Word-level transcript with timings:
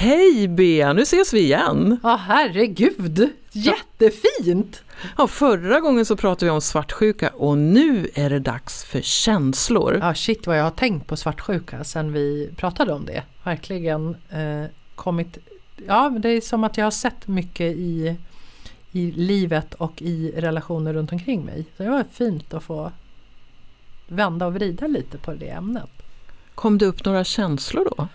Hej 0.00 0.48
Bea, 0.48 0.92
nu 0.92 1.02
ses 1.02 1.34
vi 1.34 1.40
igen! 1.40 2.00
Ja 2.02 2.16
herregud, 2.16 3.28
jättefint! 3.52 4.82
Ja, 5.16 5.26
förra 5.26 5.80
gången 5.80 6.04
så 6.06 6.16
pratade 6.16 6.44
vi 6.44 6.50
om 6.50 6.60
svartsjuka 6.60 7.28
och 7.28 7.58
nu 7.58 8.08
är 8.14 8.30
det 8.30 8.38
dags 8.38 8.84
för 8.84 9.00
känslor. 9.00 9.98
Ja 10.02 10.14
shit 10.14 10.46
vad 10.46 10.58
jag 10.58 10.64
har 10.64 10.70
tänkt 10.70 11.06
på 11.06 11.16
svartsjuka 11.16 11.84
sen 11.84 12.12
vi 12.12 12.50
pratade 12.56 12.92
om 12.92 13.04
det. 13.04 13.22
Verkligen 13.44 14.16
eh, 14.30 14.64
kommit, 14.94 15.38
ja 15.86 16.10
det 16.18 16.28
är 16.28 16.40
som 16.40 16.64
att 16.64 16.76
jag 16.76 16.86
har 16.86 16.90
sett 16.90 17.28
mycket 17.28 17.76
i, 17.76 18.16
i 18.92 19.10
livet 19.10 19.74
och 19.74 20.02
i 20.02 20.32
relationer 20.36 20.94
runt 20.94 21.12
omkring 21.12 21.44
mig. 21.44 21.66
Så 21.76 21.82
det 21.82 21.90
var 21.90 22.04
fint 22.12 22.54
att 22.54 22.62
få 22.62 22.92
vända 24.08 24.46
och 24.46 24.54
vrida 24.54 24.86
lite 24.86 25.18
på 25.18 25.34
det 25.34 25.48
ämnet. 25.48 25.90
Kom 26.54 26.78
det 26.78 26.86
upp 26.86 27.04
några 27.04 27.24
känslor 27.24 27.88
då? 27.96 28.08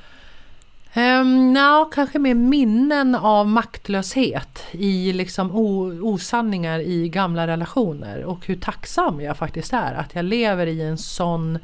Um, 0.95 1.53
no, 1.53 1.85
kanske 1.85 2.19
mer 2.19 2.33
minnen 2.33 3.15
av 3.15 3.47
maktlöshet 3.47 4.63
i 4.71 5.13
liksom 5.13 5.51
osanningar 6.01 6.79
i 6.79 7.09
gamla 7.09 7.47
relationer 7.47 8.23
och 8.23 8.47
hur 8.47 8.55
tacksam 8.55 9.21
jag 9.21 9.37
faktiskt 9.37 9.73
är 9.73 9.93
att 9.93 10.15
jag 10.15 10.25
lever 10.25 10.67
i 10.67 10.81
en 10.81 10.97
sån 10.97 11.59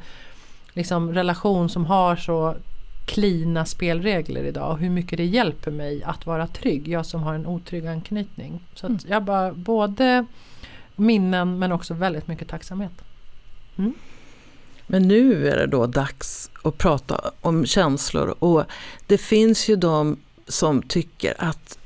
liksom, 0.72 1.14
relation 1.14 1.68
som 1.68 1.86
har 1.86 2.16
så 2.16 2.56
klina 3.06 3.64
spelregler 3.64 4.44
idag 4.44 4.70
och 4.70 4.78
hur 4.78 4.90
mycket 4.90 5.16
det 5.16 5.24
hjälper 5.24 5.70
mig 5.70 6.02
att 6.02 6.26
vara 6.26 6.46
trygg, 6.46 6.88
jag 6.88 7.06
som 7.06 7.22
har 7.22 7.34
en 7.34 7.46
otrygg 7.46 7.86
anknytning. 7.86 8.60
Så 8.74 8.86
mm. 8.86 8.98
jag 9.06 9.22
bara 9.22 9.52
både 9.52 10.26
minnen 10.96 11.58
men 11.58 11.72
också 11.72 11.94
väldigt 11.94 12.28
mycket 12.28 12.48
tacksamhet. 12.48 13.04
Mm. 13.76 13.94
Men 14.92 15.08
nu 15.08 15.48
är 15.48 15.56
det 15.56 15.66
då 15.66 15.86
dags 15.86 16.50
att 16.62 16.78
prata 16.78 17.30
om 17.40 17.66
känslor 17.66 18.34
och 18.38 18.64
det 19.06 19.18
finns 19.18 19.68
ju 19.68 19.76
de 19.76 20.16
som 20.48 20.82
tycker 20.82 21.34
att 21.38 21.78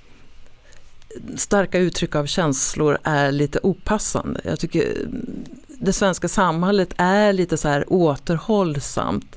starka 1.37 1.79
uttryck 1.79 2.15
av 2.15 2.27
känslor 2.27 2.99
är 3.03 3.33
lite 3.33 3.61
opassande. 3.63 4.41
Jag 4.45 4.61
tycker 4.61 5.01
mm, 5.01 5.45
det 5.67 5.93
svenska 5.93 6.29
samhället 6.29 6.89
är 6.97 7.33
lite 7.33 7.57
så 7.57 7.69
här 7.69 7.85
återhållsamt 7.89 9.37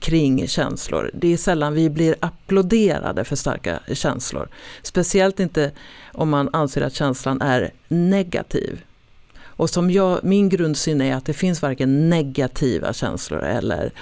kring 0.00 0.48
känslor. 0.48 1.10
Det 1.14 1.32
är 1.32 1.36
sällan 1.36 1.74
vi 1.74 1.90
blir 1.90 2.16
applåderade 2.20 3.24
för 3.24 3.36
starka 3.36 3.80
känslor. 3.92 4.48
Speciellt 4.82 5.40
inte 5.40 5.72
om 6.12 6.30
man 6.30 6.48
anser 6.52 6.82
att 6.82 6.94
känslan 6.94 7.40
är 7.40 7.70
negativ. 7.88 8.80
Och 9.60 9.70
som 9.70 9.90
jag, 9.90 10.24
min 10.24 10.48
grundsyn 10.48 11.00
är 11.00 11.14
att 11.14 11.26
det 11.26 11.32
finns 11.32 11.62
varken 11.62 12.08
negativa 12.08 12.92
känslor 12.92 13.42
eller 13.42 13.92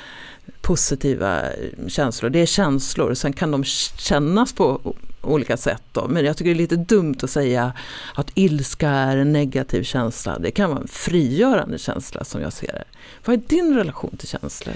positiva 0.60 1.42
känslor. 1.88 2.30
Det 2.30 2.38
är 2.38 2.46
känslor, 2.46 3.14
sen 3.14 3.32
kan 3.32 3.50
de 3.50 3.64
kännas 3.64 4.52
på 4.52 4.94
olika 5.22 5.56
sätt. 5.56 5.82
Då. 5.92 6.08
Men 6.08 6.24
jag 6.24 6.36
tycker 6.36 6.50
det 6.50 6.56
är 6.56 6.58
lite 6.58 6.76
dumt 6.76 7.16
att 7.22 7.30
säga 7.30 7.72
att 8.14 8.30
ilska 8.34 8.88
är 8.88 9.16
en 9.16 9.32
negativ 9.32 9.82
känsla. 9.82 10.38
Det 10.38 10.50
kan 10.50 10.70
vara 10.70 10.80
en 10.80 10.88
frigörande 10.88 11.78
känsla 11.78 12.24
som 12.24 12.40
jag 12.40 12.52
ser 12.52 12.72
det. 12.72 12.84
Vad 13.24 13.36
är 13.36 13.42
din 13.48 13.74
relation 13.74 14.16
till 14.16 14.28
känslor? 14.28 14.74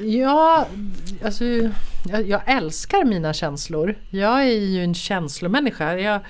Ja, 0.00 0.66
alltså 1.24 1.44
jag, 2.08 2.28
jag 2.28 2.42
älskar 2.46 3.04
mina 3.04 3.32
känslor. 3.32 3.98
Jag 4.10 4.40
är 4.40 4.60
ju 4.60 4.82
en 4.82 4.94
känslomänniska. 4.94 5.98
Jag, 5.98 6.20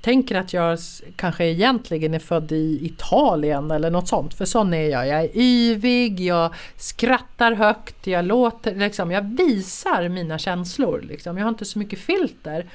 tänker 0.00 0.34
att 0.34 0.52
jag 0.52 0.78
kanske 1.16 1.44
egentligen 1.44 2.14
är 2.14 2.18
född 2.18 2.52
i 2.52 2.78
Italien 2.82 3.70
eller 3.70 3.90
något 3.90 4.08
sånt. 4.08 4.34
För 4.34 4.44
sån 4.44 4.74
är 4.74 4.88
jag. 4.88 5.08
Jag 5.08 5.20
är 5.20 5.30
yvig, 5.34 6.20
jag 6.20 6.54
skrattar 6.76 7.52
högt, 7.52 8.06
jag 8.06 8.24
låter, 8.24 8.74
liksom, 8.74 9.10
jag 9.10 9.36
visar 9.36 10.08
mina 10.08 10.38
känslor. 10.38 11.00
Liksom. 11.08 11.38
Jag 11.38 11.44
har 11.44 11.48
inte 11.48 11.64
så 11.64 11.78
mycket 11.78 11.98
filter. 11.98 12.66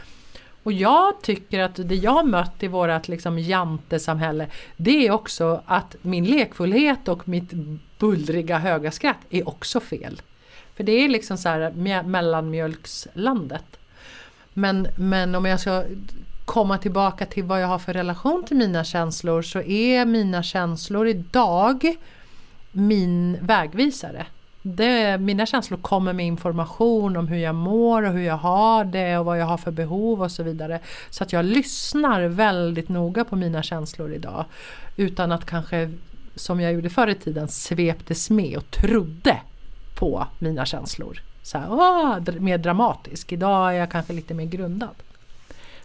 Och 0.63 0.71
jag 0.73 1.21
tycker 1.21 1.59
att 1.59 1.75
det 1.75 1.95
jag 1.95 2.27
mött 2.27 2.63
i 2.63 2.67
vårat 2.67 3.07
liksom 3.07 3.39
jantesamhälle 3.39 4.47
det 4.77 5.07
är 5.07 5.11
också 5.11 5.61
att 5.65 5.95
min 6.01 6.25
lekfullhet 6.25 7.07
och 7.07 7.27
mitt 7.27 7.51
bullriga 7.99 8.57
höga 8.57 8.91
skratt 8.91 9.17
är 9.29 9.49
också 9.49 9.79
fel. 9.79 10.21
För 10.75 10.83
det 10.83 10.91
är 10.91 11.09
liksom 11.09 11.37
så 11.37 11.49
här 11.49 11.71
mellanmjölkslandet. 12.03 13.79
Men, 14.53 14.87
men 14.97 15.35
om 15.35 15.45
jag 15.45 15.59
ska 15.59 15.83
komma 16.49 16.77
tillbaka 16.77 17.25
till 17.25 17.43
vad 17.43 17.61
jag 17.61 17.67
har 17.67 17.79
för 17.79 17.93
relation 17.93 18.43
till 18.47 18.57
mina 18.57 18.83
känslor 18.83 19.41
så 19.41 19.61
är 19.61 20.05
mina 20.05 20.43
känslor 20.43 21.07
idag 21.07 21.95
min 22.71 23.37
vägvisare. 23.41 24.25
Det, 24.61 25.17
mina 25.17 25.45
känslor 25.45 25.77
kommer 25.77 26.13
med 26.13 26.25
information 26.25 27.17
om 27.17 27.27
hur 27.27 27.37
jag 27.37 27.55
mår 27.55 28.03
och 28.03 28.13
hur 28.13 28.21
jag 28.21 28.37
har 28.37 28.85
det 28.85 29.17
och 29.17 29.25
vad 29.25 29.39
jag 29.39 29.45
har 29.45 29.57
för 29.57 29.71
behov 29.71 30.21
och 30.21 30.31
så 30.31 30.43
vidare. 30.43 30.79
Så 31.09 31.23
att 31.23 31.33
jag 31.33 31.45
lyssnar 31.45 32.21
väldigt 32.21 32.89
noga 32.89 33.25
på 33.25 33.35
mina 33.35 33.63
känslor 33.63 34.13
idag. 34.13 34.45
Utan 34.95 35.31
att 35.31 35.45
kanske, 35.45 35.91
som 36.35 36.59
jag 36.59 36.73
gjorde 36.73 36.89
förr 36.89 37.07
i 37.07 37.15
tiden, 37.15 37.47
sveptes 37.47 38.29
med 38.29 38.57
och 38.57 38.71
trodde 38.71 39.37
på 39.95 40.27
mina 40.39 40.65
känslor. 40.65 41.21
Så 41.43 41.57
här, 41.57 41.67
åh, 41.69 42.19
mer 42.39 42.57
dramatisk. 42.57 43.31
Idag 43.31 43.69
är 43.69 43.79
jag 43.79 43.91
kanske 43.91 44.13
lite 44.13 44.33
mer 44.33 44.45
grundad. 44.45 44.95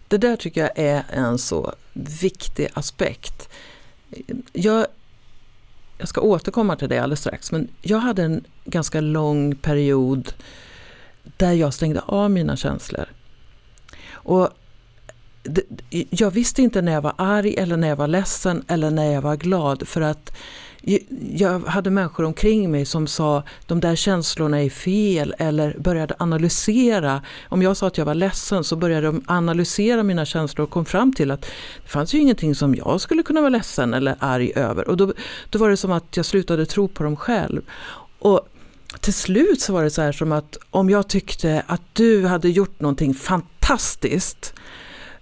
Det 0.09 0.19
där 0.19 0.37
tycker 0.37 0.61
jag 0.61 0.71
är 0.75 1.05
en 1.11 1.39
så 1.39 1.75
viktig 1.93 2.69
aspekt. 2.75 3.49
Jag, 4.53 4.87
jag 5.99 6.09
ska 6.09 6.21
återkomma 6.21 6.77
till 6.77 6.89
det 6.89 6.99
alldeles 6.99 7.21
strax, 7.21 7.53
men 7.53 7.69
jag 7.83 7.99
hade 7.99 8.23
en 8.23 8.45
ganska 8.65 9.01
lång 9.01 9.55
period 9.57 10.33
där 11.37 11.53
jag 11.53 11.75
stängde 11.75 12.01
av 12.01 12.31
mina 12.31 12.57
känslor. 12.57 13.07
Och 14.13 14.49
det, 15.43 15.63
jag 16.11 16.31
visste 16.31 16.63
inte 16.63 16.83
när 16.83 16.93
jag 16.93 17.03
var 17.03 17.15
arg 17.19 17.55
eller 17.57 17.77
när 17.77 17.89
jag 17.89 17.97
var 17.97 18.09
ledsen 18.09 18.65
eller 18.69 18.91
när 18.91 19.13
jag 19.13 19.23
var 19.23 19.37
glad 19.37 19.89
för 19.89 20.01
att 20.01 20.37
jag 21.35 21.61
hade 21.61 21.91
människor 21.91 22.25
omkring 22.25 22.71
mig 22.71 22.85
som 22.85 23.07
sa 23.07 23.43
de 23.67 23.81
där 23.81 23.97
känslorna 23.97 24.63
är 24.63 24.71
fel 24.71 25.35
eller 25.39 25.77
började 25.79 26.15
analysera. 26.19 27.23
Om 27.49 27.63
jag 27.63 27.77
sa 27.77 27.87
att 27.87 27.99
jag 27.99 28.05
var 28.05 28.15
ledsen 28.15 28.65
så 28.65 28.77
började 28.77 29.07
de 29.07 29.23
analysera 29.27 30.03
mina 30.03 30.25
känslor 30.25 30.65
och 30.65 30.71
kom 30.71 30.85
fram 30.85 31.13
till 31.13 31.31
att 31.31 31.41
det 31.83 31.89
fanns 31.89 32.15
ju 32.15 32.19
ingenting 32.19 32.55
som 32.55 32.75
jag 32.75 33.01
skulle 33.01 33.23
kunna 33.23 33.41
vara 33.41 33.51
ledsen 33.51 33.95
eller 33.95 34.17
arg 34.19 34.53
över. 34.55 34.89
Och 34.89 34.97
då, 34.97 35.13
då 35.51 35.59
var 35.59 35.71
det 35.71 35.77
som 35.77 35.93
att 35.93 36.17
jag 36.17 36.27
slutade 36.27 36.67
tro 36.67 36.89
på 36.89 37.03
dem 37.03 37.17
själv. 37.17 37.63
Och 38.19 38.49
till 39.01 39.15
slut 39.15 39.61
så 39.61 39.73
var 39.73 39.83
det 39.83 39.91
så 39.91 40.03
här 40.03 40.13
som 40.13 40.33
att 40.33 40.57
om 40.71 40.91
jag 40.91 41.09
tyckte 41.09 41.63
att 41.67 41.83
du 41.93 42.27
hade 42.27 42.49
gjort 42.49 42.81
någonting 42.81 43.15
fantastiskt 43.15 44.55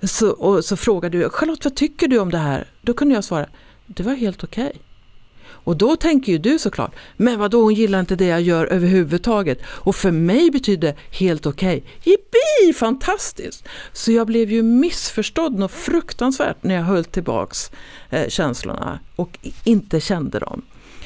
så, 0.03 0.31
och 0.31 0.65
så 0.65 0.77
frågade 0.77 1.19
du 1.19 1.29
Charlotte 1.29 1.65
vad 1.65 1.75
tycker 1.75 2.09
du 2.09 2.19
om 2.19 2.31
det 2.31 2.39
här? 2.39 2.67
Då 2.83 2.95
kunde 2.95 3.15
jag 3.15 3.25
svara 3.25 3.47
det 3.87 4.03
var 4.03 4.15
helt 4.15 4.45
okej. 4.45 4.67
Okay. 4.67 4.92
Och 5.65 5.77
då 5.77 5.97
tänker 5.97 6.33
ju 6.33 6.39
du 6.39 6.59
såklart, 6.59 6.95
men 7.17 7.39
vad 7.39 7.51
då 7.51 7.63
hon 7.63 7.75
gillar 7.75 8.01
inte 8.01 8.17
det 8.17 8.27
jag 8.27 8.41
gör 8.41 8.67
överhuvudtaget. 8.67 9.59
Och 9.67 9.97
för 9.97 10.11
mig 10.11 10.51
betyder 10.51 10.89
det 10.89 11.17
helt 11.19 11.47
okej. 11.47 11.77
Okay. 11.77 12.13
Jippi, 12.13 12.79
fantastiskt! 12.79 13.69
Så 13.93 14.13
jag 14.13 14.27
blev 14.27 14.51
ju 14.51 14.63
missförstådd 14.63 15.59
något 15.59 15.73
fruktansvärt 15.73 16.63
när 16.63 16.75
jag 16.75 16.83
höll 16.83 17.05
tillbaks 17.05 17.71
eh, 18.11 18.29
känslorna 18.29 19.01
och 19.17 19.39
inte 19.65 20.01
kände 20.01 20.39
dem. 20.39 20.63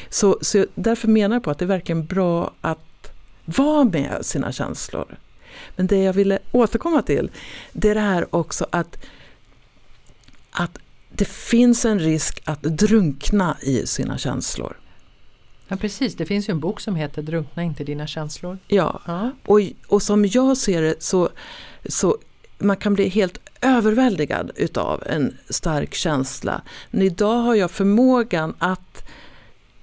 Så, 0.08 0.38
så 0.41 0.67
därför 0.75 1.09
menar 1.09 1.37
jag 1.37 1.43
på 1.43 1.50
att 1.50 1.59
det 1.59 1.64
är 1.64 1.67
verkligen 1.67 2.06
bra 2.06 2.52
att 2.61 3.12
vara 3.44 3.85
med 3.85 4.19
sina 4.23 4.52
känslor. 4.52 5.17
Men 5.76 5.87
det 5.87 6.02
jag 6.02 6.12
ville 6.12 6.38
återkomma 6.52 7.02
till, 7.02 7.31
det 7.73 7.88
är 7.88 7.94
det 7.94 8.00
här 8.00 8.35
också 8.35 8.67
att, 8.70 9.05
att 10.50 10.79
det 11.19 11.29
finns 11.29 11.85
en 11.85 11.99
risk 11.99 12.43
att 12.45 12.63
drunkna 12.63 13.57
i 13.63 13.87
sina 13.87 14.19
känslor. 14.19 14.77
Ja 15.69 15.77
precis, 15.77 16.15
det 16.15 16.27
finns 16.27 16.49
ju 16.49 16.53
en 16.53 16.61
bok 16.61 16.81
som 16.81 16.97
heter 16.97 17.23
Drunkna 17.23 17.63
inte 17.63 17.85
dina 17.85 18.07
känslor. 18.07 18.59
Ja, 18.69 19.01
ja. 19.07 19.31
Och, 19.45 19.61
och 19.87 20.03
som 20.03 20.25
jag 20.25 20.57
ser 20.57 20.83
det 20.83 21.03
så, 21.03 21.29
så 21.89 22.19
man 22.59 22.77
kan 22.77 22.95
bli 22.95 23.09
helt 23.09 23.39
överväldigad 23.61 24.51
utav 24.57 25.03
en 25.07 25.37
stark 25.51 25.95
känsla. 25.95 26.63
Men 26.91 27.03
idag 27.03 27.43
har 27.43 27.55
jag 27.55 27.71
förmågan 27.71 28.55
att 28.59 29.09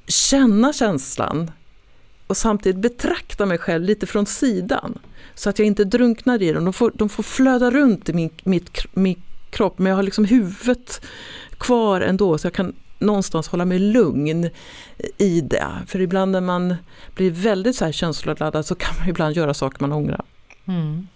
känna 0.08 0.74
känslan 0.74 1.52
och 2.28 2.38
samtidigt 2.38 2.82
betrakta 2.82 3.46
mig 3.46 3.58
själv 3.58 3.84
lite 3.84 4.06
från 4.06 4.26
sidan. 4.26 5.00
Så 5.36 5.50
att 5.50 5.60
jag 5.60 5.66
inte 5.66 5.84
drunknar 5.84 6.42
i 6.42 6.54
den. 6.54 6.64
De 6.64 6.74
får, 6.74 6.92
de 6.96 7.10
får 7.10 7.24
flöda 7.24 7.72
runt 7.72 8.10
i 8.10 8.14
min, 8.14 8.30
mitt, 8.44 8.96
mitt 8.96 9.33
kropp 9.54 9.80
men 9.80 9.90
jag 9.90 9.96
har 9.96 10.04
liksom 10.04 10.26
huvudet 10.26 11.06
kvar 11.58 12.02
ändå 12.02 12.38
så 12.38 12.46
jag 12.46 12.54
kan 12.54 12.74
någonstans 13.00 13.48
hålla 13.48 13.66
mig 13.66 13.80
lugn 13.80 14.50
i 15.18 15.42
det. 15.42 15.68
För 15.88 16.02
ibland 16.02 16.32
när 16.32 16.42
man 16.42 16.76
blir 17.16 17.32
väldigt 17.32 17.76
så 17.76 17.86
här 17.86 17.92
känsloladdad 17.92 18.66
så 18.66 18.76
kan 18.76 18.96
man 19.00 19.10
ibland 19.10 19.36
göra 19.36 19.54
saker 19.54 19.82
man 19.82 19.92
ångrar. 19.92 20.22
Mm. 20.66 21.08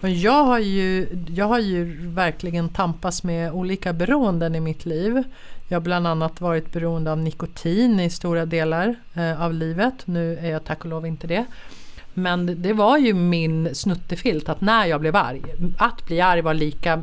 Men 0.00 0.20
jag, 0.20 0.44
har 0.44 0.58
ju, 0.58 1.08
jag 1.28 1.46
har 1.46 1.58
ju 1.58 2.08
verkligen 2.08 2.68
tampats 2.68 3.22
med 3.22 3.52
olika 3.52 3.92
beroenden 3.92 4.54
i 4.54 4.60
mitt 4.60 4.86
liv. 4.86 5.22
Jag 5.68 5.76
har 5.76 5.82
bland 5.82 6.06
annat 6.06 6.40
varit 6.40 6.72
beroende 6.72 7.12
av 7.12 7.18
nikotin 7.18 8.00
i 8.00 8.10
stora 8.10 8.46
delar 8.46 8.94
eh, 9.14 9.42
av 9.42 9.54
livet. 9.54 9.94
Nu 10.04 10.36
är 10.36 10.50
jag 10.50 10.64
tack 10.64 10.80
och 10.80 10.90
lov 10.90 11.06
inte 11.06 11.26
det. 11.26 11.44
Men 12.14 12.62
det 12.62 12.72
var 12.72 12.98
ju 12.98 13.14
min 13.14 13.74
snuttefilt 13.74 14.48
att 14.48 14.60
när 14.60 14.86
jag 14.86 15.00
blev 15.00 15.16
arg, 15.16 15.42
att 15.78 16.06
bli 16.06 16.20
arg 16.20 16.40
var 16.40 16.54
lika 16.54 17.02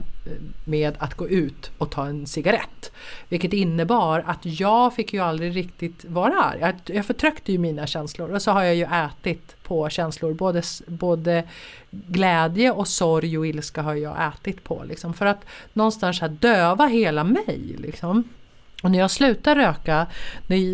med 0.64 0.96
att 1.00 1.14
gå 1.14 1.28
ut 1.28 1.72
och 1.78 1.92
ta 1.92 2.06
en 2.06 2.28
cigarett. 2.28 2.92
Vilket 3.30 3.54
innebar 3.54 4.24
att 4.26 4.40
jag 4.42 4.94
fick 4.94 5.14
ju 5.14 5.20
aldrig 5.20 5.56
riktigt 5.56 6.06
vara 6.06 6.44
arg. 6.44 6.74
Jag 6.86 7.06
förtryckte 7.06 7.52
ju 7.52 7.58
mina 7.58 7.88
känslor 7.88 8.34
och 8.34 8.42
så 8.42 8.52
har 8.52 8.64
jag 8.64 8.76
ju 8.76 8.84
ätit 8.84 9.56
på 9.64 9.90
känslor. 9.90 10.34
Både, 10.34 10.62
både 10.88 11.44
glädje 11.92 12.72
och 12.72 12.88
sorg 12.88 13.38
och 13.38 13.48
ilska 13.48 13.82
har 13.82 13.96
jag 13.96 14.28
ätit 14.28 14.64
på. 14.64 14.84
Liksom, 14.88 15.14
för 15.14 15.26
att 15.26 15.46
någonstans 15.74 16.22
här 16.22 16.30
döva 16.30 16.86
hela 16.86 17.24
mig. 17.24 17.76
Liksom. 17.78 18.24
Och 18.84 18.92
när 18.92 19.00
jag 19.00 19.12
slutade 19.12 19.62
röka, 19.62 20.08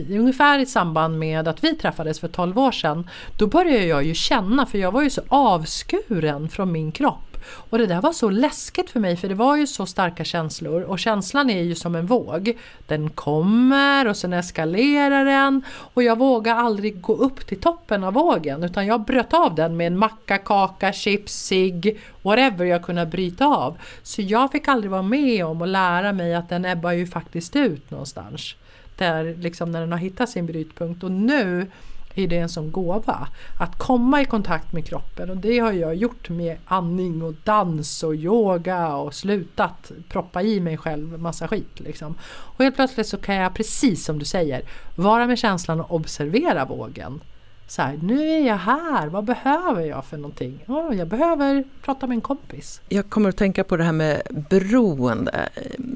ungefär 0.10 0.60
i 0.60 0.66
samband 0.66 1.20
med 1.20 1.48
att 1.48 1.64
vi 1.64 1.76
träffades 1.76 2.20
för 2.20 2.28
12 2.28 2.60
år 2.60 2.72
sedan, 2.72 3.10
då 3.38 3.48
började 3.48 3.86
jag 3.86 4.04
ju 4.04 4.14
känna, 4.14 4.66
för 4.66 4.78
jag 4.78 4.92
var 4.92 5.02
ju 5.02 5.10
så 5.10 5.22
avskuren 5.28 6.50
från 6.50 6.72
min 6.72 6.92
kropp. 6.92 7.35
Och 7.70 7.78
det 7.78 7.86
där 7.86 8.02
var 8.02 8.14
så 8.14 8.30
läskigt 8.30 8.90
för 8.90 9.00
mig 9.00 9.18
för 9.18 9.28
det 9.28 9.36
var 9.36 9.58
ju 9.58 9.68
så 9.68 9.86
starka 9.86 10.24
känslor 10.24 10.82
och 10.82 11.00
känslan 11.00 11.50
är 11.50 11.62
ju 11.62 11.76
som 11.76 11.96
en 11.96 12.06
våg. 12.06 12.58
Den 12.88 13.10
kommer 13.10 14.08
och 14.08 14.18
sen 14.18 14.34
eskalerar 14.34 15.26
den 15.26 15.64
och 15.94 16.04
jag 16.04 16.18
vågade 16.18 16.60
aldrig 16.60 17.02
gå 17.02 17.16
upp 17.16 17.48
till 17.48 17.60
toppen 17.60 18.04
av 18.04 18.14
vågen 18.14 18.64
utan 18.64 18.88
jag 18.88 19.02
bröt 19.02 19.34
av 19.34 19.56
den 19.56 19.78
med 19.78 19.88
en 19.88 19.98
macka, 19.98 20.38
kaka, 20.38 20.94
chips, 20.94 21.34
cigg, 21.34 22.00
whatever 22.22 22.66
jag 22.66 22.84
kunde 22.84 23.06
bryta 23.06 23.46
av. 23.46 23.78
Så 24.04 24.22
jag 24.22 24.52
fick 24.52 24.68
aldrig 24.68 24.92
vara 24.92 25.02
med 25.02 25.46
om 25.46 25.62
och 25.62 25.68
lära 25.68 26.14
mig 26.14 26.36
att 26.36 26.50
den 26.50 26.66
ebbar 26.66 26.92
ju 26.92 27.08
faktiskt 27.08 27.56
ut 27.56 27.92
någonstans. 27.92 28.56
Där 28.98 29.36
liksom 29.40 29.72
när 29.72 29.80
den 29.80 29.92
har 29.92 30.00
hittat 30.00 30.30
sin 30.30 30.46
brytpunkt 30.46 31.04
och 31.04 31.12
nu 31.12 31.68
är 32.16 32.28
det 32.28 32.38
en 32.38 32.50
sån 32.50 32.72
gåva. 32.72 33.28
Att 33.60 33.78
komma 33.78 34.22
i 34.22 34.26
kontakt 34.26 34.74
med 34.74 34.86
kroppen 34.88 35.30
och 35.30 35.38
det 35.38 35.60
har 35.60 35.72
jag 35.72 35.96
gjort 35.96 36.30
med 36.30 36.58
andning 36.66 37.22
och 37.22 37.34
dans 37.44 38.04
och 38.04 38.16
yoga 38.16 38.96
och 38.96 39.14
slutat 39.14 39.92
proppa 40.10 40.42
i 40.42 40.60
mig 40.60 40.78
själv 40.78 41.20
massa 41.20 41.48
skit. 41.48 41.80
Liksom. 41.80 42.16
Och 42.24 42.64
helt 42.64 42.76
plötsligt 42.76 43.08
så 43.08 43.18
kan 43.18 43.36
jag 43.36 43.54
precis 43.54 44.06
som 44.06 44.20
du 44.20 44.26
säger 44.26 44.62
vara 44.96 45.28
med 45.28 45.38
känslan 45.38 45.80
och 45.82 45.94
observera 45.94 46.66
vågen. 46.66 47.22
Så 47.68 47.82
här, 47.82 48.00
nu 48.04 48.30
är 48.30 48.48
jag 48.48 48.58
här, 48.58 49.08
vad 49.08 49.24
behöver 49.26 49.82
jag 49.82 50.06
för 50.06 50.18
någonting? 50.18 50.64
Oh, 50.68 50.98
jag 50.98 51.08
behöver 51.08 51.64
prata 51.82 52.08
med 52.08 52.16
en 52.16 52.22
kompis. 52.22 52.82
Jag 52.90 53.10
kommer 53.10 53.30
att 53.30 53.38
tänka 53.38 53.64
på 53.64 53.78
det 53.78 53.84
här 53.84 53.92
med 53.92 54.22
beroende. 54.50 55.50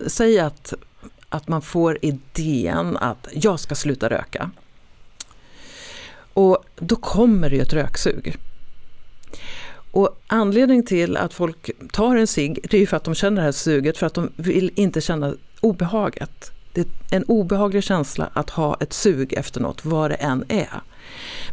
Säg 0.08 0.40
att, 0.40 0.74
att 1.30 1.48
man 1.48 1.62
får 1.62 1.98
idén 2.02 2.98
att 2.98 3.28
jag 3.34 3.60
ska 3.60 3.76
sluta 3.76 4.10
röka. 4.10 4.52
Och 6.34 6.66
då 6.76 6.96
kommer 6.96 7.50
det 7.50 7.56
ju 7.56 7.62
ett 7.62 7.74
röksug. 7.74 8.38
Och 9.92 10.22
anledningen 10.28 10.86
till 10.86 11.18
att 11.18 11.34
folk 11.34 11.72
tar 11.92 12.16
en 12.16 12.28
cigg, 12.28 12.60
det 12.70 12.78
är 12.78 12.82
ju 12.82 12.88
för 12.88 12.98
att 12.98 13.04
de 13.04 13.16
känner 13.16 13.36
det 13.36 13.46
här 13.46 13.52
suget, 13.52 13.98
för 13.98 14.06
att 14.06 14.14
de 14.14 14.30
vill 14.36 14.72
inte 14.76 15.02
känna 15.02 15.34
obehaget. 15.62 16.52
Det 16.74 16.82
är 16.82 16.88
en 17.12 17.24
obehaglig 17.24 17.84
känsla 17.84 18.30
att 18.34 18.50
ha 18.50 18.78
ett 18.80 18.94
sug 18.94 19.34
efter 19.34 19.62
något, 19.62 19.86
vad 19.86 20.12
det 20.12 20.16
än 20.16 20.44
är. 20.48 20.82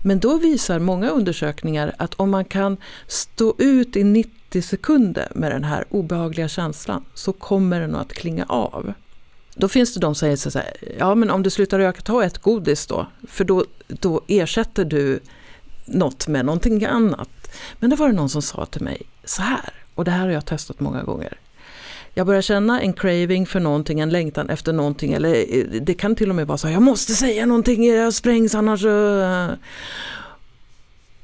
Men 0.03 0.21
då 0.21 0.39
visar 0.39 0.79
många 0.79 1.09
undersökningar 1.09 1.95
att 1.99 2.15
om 2.15 2.31
man 2.31 2.45
kan 2.45 2.77
stå 3.07 3.55
ut 3.59 3.97
i 3.97 4.05
90 4.05 4.63
sekunder 4.63 5.29
med 5.35 5.53
den 5.53 5.65
här 5.65 5.85
obehagliga 5.91 6.49
känslan 6.49 7.05
så 7.15 7.33
kommer 7.33 7.81
den 7.81 7.97
att 7.97 8.13
klinga 8.13 8.45
av. 8.45 8.93
Då 9.59 9.69
finns 9.69 9.95
det 9.95 10.01
de 10.01 10.15
som 10.15 10.21
säger 10.21 10.37
så 10.37 10.59
här, 10.59 10.77
ja 10.99 11.15
men 11.15 11.31
om 11.31 11.43
du 11.43 11.51
slutar 11.51 11.79
röka, 11.79 12.01
ta 12.01 12.25
ett 12.25 12.39
godis 12.39 12.87
då. 12.87 13.07
För 13.29 13.45
då, 13.45 13.65
då 13.89 14.21
ersätter 14.27 14.85
du 14.85 15.21
något 15.85 16.29
med 16.29 16.45
någonting 16.45 16.85
annat. 16.85 17.29
Men 17.79 17.91
det 17.91 17.97
var 17.97 18.09
det 18.09 18.15
någon 18.15 18.29
som 18.29 18.43
sa 18.43 18.67
till 18.67 18.83
mig 18.83 19.03
så 19.25 19.43
här, 19.43 19.73
och 19.95 20.05
det 20.05 20.11
här 20.11 20.21
har 20.25 20.33
jag 20.33 20.47
testat 20.47 20.81
många 20.81 21.03
gånger. 21.03 21.39
Jag 22.15 22.27
börjar 22.27 22.43
känna 22.43 22.81
en 22.81 22.93
craving 22.93 23.47
för 23.47 23.61
någonting, 23.61 24.01
en 24.01 24.11
längtan 24.11 24.51
efter 24.51 24.73
någonting. 24.73 25.13
Eller 25.13 25.59
eh, 25.59 25.65
det 25.83 25.95
kan 25.95 26.17
till 26.17 26.31
och 26.31 26.37
med 26.37 26.47
vara 26.47 26.59
så 26.59 26.67
här, 26.67 26.75
jag 26.75 26.83
måste 26.83 27.15
säga 27.15 27.47
någonting, 27.47 27.87
jag 27.87 28.15
sprängs 28.15 28.55
annars. 28.55 28.85
Eh. 28.85 29.51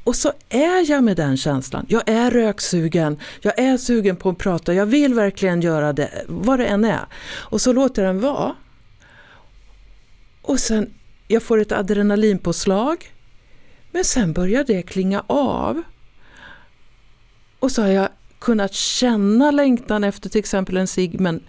Och 0.05 0.17
så 0.17 0.33
är 0.49 0.91
jag 0.91 1.05
med 1.05 1.17
den 1.17 1.37
känslan. 1.37 1.87
Jag 1.89 2.03
är 2.07 2.31
röksugen, 2.31 3.19
jag 3.41 3.59
är 3.59 3.77
sugen 3.77 4.17
på 4.17 4.29
att 4.29 4.39
prata, 4.39 4.75
jag 4.75 4.87
vill 4.87 5.15
verkligen 5.15 5.61
göra 5.61 5.93
det, 5.93 6.25
vad 6.29 6.59
det 6.59 6.67
än 6.67 6.85
är. 6.85 7.07
Och 7.35 7.61
så 7.61 7.73
låter 7.73 8.03
den 8.03 8.21
vara. 8.21 8.57
Och 10.43 10.61
sen, 10.61 10.95
jag 11.29 11.43
får 11.43 11.61
ett 11.61 11.73
adrenalinpåslag. 11.73 13.13
Men 13.93 14.05
sen 14.05 14.33
börjar 14.33 14.65
det 14.65 14.83
klinga 14.83 15.25
av. 15.27 15.83
Och 17.59 17.73
så 17.73 17.83
har 17.83 17.89
jag 17.89 18.09
kunnat 18.39 18.75
känna 18.75 19.51
längtan 19.51 20.05
efter 20.05 20.29
till 20.29 20.39
exempel 20.39 20.77
en 20.77 20.87
cigg, 20.87 21.21
men 21.21 21.43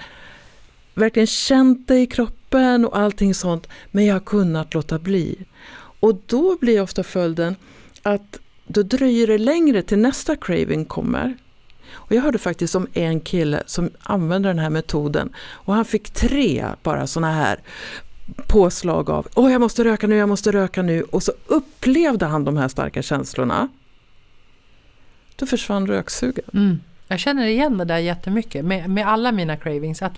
verkligen 0.93 1.27
känt 1.27 1.87
det 1.87 1.99
i 1.99 2.07
kroppen 2.07 2.85
och 2.85 2.97
allting 2.97 3.33
sånt. 3.33 3.67
Men 3.91 4.05
jag 4.05 4.15
har 4.15 4.19
kunnat 4.19 4.73
låta 4.73 4.99
bli. 4.99 5.45
Och 5.99 6.21
då 6.25 6.57
blir 6.61 6.81
ofta 6.81 7.03
följden 7.03 7.55
att 8.03 8.39
då 8.67 8.83
dröjer 8.83 9.27
det 9.27 9.37
längre 9.37 9.81
till 9.81 9.97
nästa 9.97 10.35
craving 10.35 10.85
kommer. 10.85 11.37
Och 11.93 12.11
jag 12.11 12.21
hörde 12.21 12.37
faktiskt 12.37 12.75
om 12.75 12.87
en 12.93 13.19
kille 13.19 13.63
som 13.65 13.89
använde 14.03 14.49
den 14.49 14.59
här 14.59 14.69
metoden 14.69 15.33
och 15.37 15.73
han 15.73 15.85
fick 15.85 16.09
tre 16.09 16.65
bara 16.83 17.07
sådana 17.07 17.33
här 17.33 17.59
påslag 18.47 19.09
av 19.09 19.27
åh 19.35 19.51
jag 19.51 19.61
måste 19.61 19.83
röka 19.83 20.07
nu, 20.07 20.15
jag 20.15 20.29
måste 20.29 20.51
röka 20.51 20.81
nu 20.81 21.03
och 21.03 21.23
så 21.23 21.31
upplevde 21.47 22.25
han 22.25 22.43
de 22.43 22.57
här 22.57 22.67
starka 22.67 23.01
känslorna. 23.01 23.69
Då 25.35 25.45
försvann 25.45 25.87
röksugen. 25.87 26.45
Mm. 26.53 26.79
Jag 27.07 27.19
känner 27.19 27.47
igen 27.47 27.77
det 27.77 27.85
där 27.85 27.97
jättemycket 27.97 28.65
med, 28.65 28.89
med 28.89 29.07
alla 29.07 29.31
mina 29.31 29.57
cravings. 29.57 30.01
Att, 30.01 30.17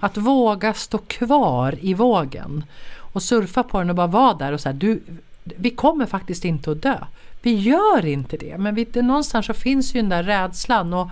att 0.00 0.16
våga 0.16 0.74
stå 0.74 0.98
kvar 0.98 1.78
i 1.80 1.94
vågen 1.94 2.64
och 2.96 3.22
surfa 3.22 3.62
på 3.62 3.78
den 3.78 3.90
och 3.90 3.96
bara 3.96 4.06
vara 4.06 4.34
där 4.34 4.52
och 4.52 4.60
säga 4.60 4.72
du, 4.72 5.02
vi 5.44 5.70
kommer 5.70 6.06
faktiskt 6.06 6.44
inte 6.44 6.70
att 6.70 6.82
dö. 6.82 6.98
Vi 7.44 7.54
gör 7.54 8.06
inte 8.06 8.36
det, 8.36 8.58
men 8.58 8.74
vi, 8.74 8.84
det, 8.84 9.02
någonstans 9.02 9.46
så 9.46 9.54
finns 9.54 9.94
ju 9.94 10.00
den 10.00 10.08
där 10.08 10.22
rädslan 10.22 10.94
och, 10.94 11.08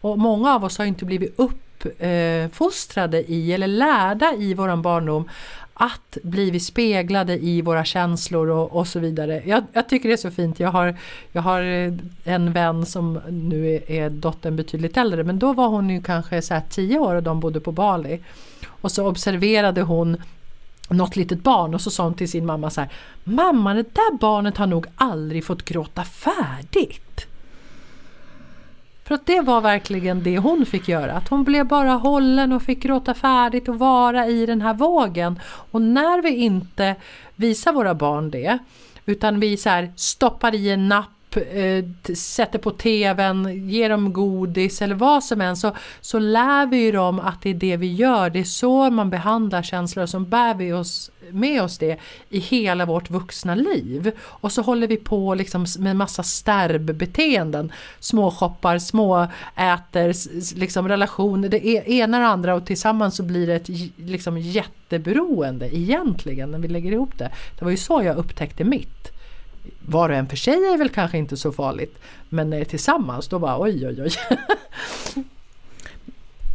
och 0.00 0.18
många 0.18 0.54
av 0.54 0.64
oss 0.64 0.78
har 0.78 0.84
inte 0.84 1.04
blivit 1.04 1.34
uppfostrade 1.36 3.18
eh, 3.18 3.30
i 3.30 3.52
eller 3.52 3.66
lärda 3.66 4.34
i 4.34 4.54
våran 4.54 4.82
barndom 4.82 5.28
att 5.74 6.18
bli 6.22 6.60
speglade 6.60 7.38
i 7.44 7.62
våra 7.62 7.84
känslor 7.84 8.48
och, 8.48 8.76
och 8.76 8.88
så 8.88 8.98
vidare. 8.98 9.42
Jag, 9.46 9.64
jag, 9.72 9.88
tycker 9.88 10.08
det 10.08 10.14
är 10.14 10.16
så 10.16 10.30
fint. 10.30 10.60
Jag 10.60 10.68
har, 10.68 10.96
jag 11.32 11.42
har 11.42 11.62
eh, 11.62 11.92
en 12.24 12.52
vän 12.52 12.86
som 12.86 13.20
nu 13.28 13.70
är, 13.70 13.90
är 13.90 14.10
dottern 14.10 14.56
betydligt 14.56 14.96
äldre 14.96 15.24
men 15.24 15.38
då 15.38 15.52
var 15.52 15.68
hon 15.68 15.90
ju 15.90 16.02
kanske 16.02 16.42
så 16.42 16.54
här 16.54 16.62
10 16.70 16.98
år 16.98 17.14
och 17.14 17.22
de 17.22 17.40
bodde 17.40 17.60
på 17.60 17.72
Bali. 17.72 18.20
Och 18.66 18.92
så 18.92 19.08
observerade 19.08 19.82
hon 19.82 20.16
något 20.88 21.16
litet 21.16 21.42
barn 21.42 21.74
och 21.74 21.80
så 21.80 21.90
sa 21.90 22.04
hon 22.04 22.14
till 22.14 22.28
sin 22.28 22.46
mamma 22.46 22.70
så 22.70 22.80
här 22.80 22.90
Mamma 23.24 23.74
det 23.74 23.94
där 23.94 24.18
barnet 24.18 24.56
har 24.56 24.66
nog 24.66 24.86
aldrig 24.96 25.44
fått 25.44 25.64
gråta 25.64 26.04
färdigt. 26.04 27.26
För 29.04 29.14
att 29.14 29.26
det 29.26 29.40
var 29.40 29.60
verkligen 29.60 30.22
det 30.22 30.38
hon 30.38 30.66
fick 30.66 30.88
göra. 30.88 31.12
Att 31.12 31.28
hon 31.28 31.44
blev 31.44 31.66
bara 31.66 31.92
hållen 31.92 32.52
och 32.52 32.62
fick 32.62 32.82
gråta 32.82 33.14
färdigt 33.14 33.68
och 33.68 33.78
vara 33.78 34.26
i 34.26 34.46
den 34.46 34.60
här 34.60 34.74
vågen. 34.74 35.40
Och 35.70 35.82
när 35.82 36.22
vi 36.22 36.36
inte 36.36 36.96
visar 37.36 37.72
våra 37.72 37.94
barn 37.94 38.30
det 38.30 38.58
utan 39.06 39.40
vi 39.40 39.56
så 39.56 39.68
här 39.68 39.92
stoppar 39.96 40.54
i 40.54 40.70
en 40.70 40.88
napp 40.88 41.08
eh, 41.36 42.14
sätter 42.14 42.58
på 42.58 42.70
tvn, 42.70 43.68
ger 43.68 43.90
dem 43.90 44.12
godis 44.12 44.82
eller 44.82 44.94
vad 44.94 45.24
som 45.24 45.40
än 45.40 45.56
så, 45.56 45.76
så 46.00 46.18
lär 46.18 46.66
vi 46.66 46.76
ju 46.76 46.92
dem 46.92 47.20
att 47.20 47.42
det 47.42 47.50
är 47.50 47.54
det 47.54 47.76
vi 47.76 47.94
gör. 47.94 48.30
Det 48.30 48.40
är 48.40 48.44
så 48.44 48.90
man 48.90 49.10
behandlar 49.10 49.62
känslor 49.62 50.06
som 50.06 50.24
bär 50.24 50.54
vi 50.54 50.72
oss 50.72 51.10
med 51.30 51.62
oss 51.62 51.78
det 51.78 51.98
i 52.28 52.38
hela 52.38 52.86
vårt 52.86 53.10
vuxna 53.10 53.54
liv. 53.54 54.12
Och 54.20 54.52
så 54.52 54.62
håller 54.62 54.86
vi 54.86 54.96
på 54.96 55.34
liksom 55.34 55.66
med 55.78 55.96
massa 55.96 56.22
stärbbeteenden. 56.22 57.72
Småshoppar, 58.00 58.78
små 58.78 59.26
äter, 59.56 60.14
liksom 60.58 60.88
relationer, 60.88 61.48
det 61.48 61.66
e, 61.66 61.82
ena 61.86 62.18
och 62.18 62.26
andra 62.26 62.54
och 62.54 62.66
tillsammans 62.66 63.16
så 63.16 63.22
blir 63.22 63.46
det 63.46 63.54
ett 63.54 63.68
liksom 63.96 64.38
jätteberoende 64.38 65.76
egentligen 65.76 66.50
när 66.50 66.58
vi 66.58 66.68
lägger 66.68 66.92
ihop 66.92 67.18
det. 67.18 67.30
Det 67.58 67.64
var 67.64 67.70
ju 67.70 67.76
så 67.76 68.02
jag 68.02 68.16
upptäckte 68.16 68.64
mitt 68.64 69.13
var 69.86 70.08
och 70.08 70.14
en 70.14 70.26
för 70.26 70.36
sig 70.36 70.54
är 70.54 70.78
väl 70.78 70.88
kanske 70.88 71.18
inte 71.18 71.36
så 71.36 71.52
farligt. 71.52 71.98
Men 72.28 72.50
när 72.50 72.56
det 72.56 72.62
är 72.62 72.64
tillsammans 72.64 73.28
då 73.28 73.38
bara 73.38 73.60
oj 73.60 73.86
oj 73.86 74.02
oj. 74.02 74.12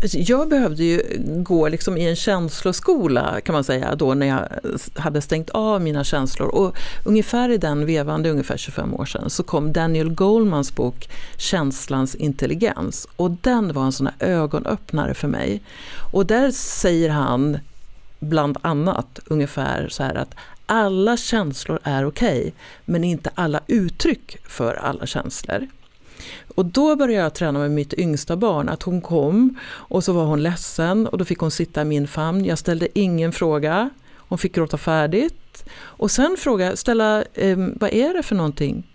Alltså, 0.01 0.17
jag 0.17 0.49
behövde 0.49 0.83
ju 0.83 1.01
gå 1.25 1.67
liksom 1.67 1.97
i 1.97 2.09
en 2.09 2.15
känsloskola 2.15 3.41
kan 3.41 3.53
man 3.53 3.63
säga 3.63 3.95
då 3.95 4.13
när 4.13 4.27
jag 4.27 4.47
hade 4.95 5.21
stängt 5.21 5.49
av 5.49 5.81
mina 5.81 6.03
känslor. 6.03 6.47
Och 6.47 6.77
ungefär 7.05 7.49
i 7.49 7.57
den 7.57 7.85
vevan, 7.85 8.23
det 8.23 8.31
ungefär 8.31 8.57
25 8.57 8.93
år 8.93 9.05
sedan, 9.05 9.29
så 9.29 9.43
kom 9.43 9.73
Daniel 9.73 10.09
Golemans 10.09 10.75
bok 10.75 11.09
Känslans 11.37 12.15
intelligens. 12.15 13.07
Och 13.15 13.31
den 13.31 13.73
var 13.73 13.83
en 13.83 13.91
sån 13.91 14.07
här 14.07 14.27
ögonöppnare 14.27 15.13
för 15.13 15.27
mig. 15.27 15.61
Och 16.11 16.25
där 16.25 16.51
säger 16.51 17.09
han 17.09 17.57
bland 18.19 18.57
annat 18.61 19.19
ungefär 19.25 19.89
så 19.89 20.03
här 20.03 20.15
att 20.15 20.35
alla 20.69 21.17
känslor 21.17 21.79
är 21.83 22.05
okej, 22.05 22.39
okay, 22.39 22.51
men 22.85 23.03
inte 23.03 23.31
alla 23.35 23.61
uttryck 23.67 24.37
för 24.47 24.73
alla 24.73 25.05
känslor. 25.05 25.67
Och 26.55 26.65
då 26.65 26.95
började 26.95 27.23
jag 27.23 27.33
träna 27.33 27.59
med 27.59 27.71
mitt 27.71 27.93
yngsta 27.93 28.35
barn, 28.35 28.69
att 28.69 28.83
hon 28.83 29.01
kom 29.01 29.59
och 29.69 30.03
så 30.03 30.13
var 30.13 30.25
hon 30.25 30.43
ledsen 30.43 31.07
och 31.07 31.17
då 31.17 31.25
fick 31.25 31.39
hon 31.39 31.51
sitta 31.51 31.81
i 31.81 31.85
min 31.85 32.07
famn. 32.07 32.45
Jag 32.45 32.57
ställde 32.57 32.99
ingen 32.99 33.31
fråga, 33.31 33.89
hon 34.15 34.37
fick 34.37 34.55
gråta 34.55 34.77
färdigt. 34.77 35.65
Och 35.79 36.11
sen 36.11 36.37
fråga, 36.39 36.75
ställa, 36.75 37.23
eh, 37.33 37.57
vad 37.57 37.93
är 37.93 38.13
det 38.13 38.23
för 38.23 38.35
någonting? 38.35 38.87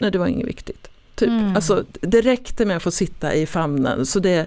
Nej, 0.00 0.10
det 0.10 0.18
var 0.18 0.26
inget 0.26 0.48
viktigt. 0.48 0.88
Typ. 1.14 1.28
Mm. 1.28 1.56
Alltså, 1.56 1.84
det 2.00 2.20
räckte 2.20 2.64
med 2.64 2.76
att 2.76 2.82
få 2.82 2.90
sitta 2.90 3.34
i 3.34 3.46
famnen. 3.46 4.06
Så 4.06 4.20
det, 4.20 4.46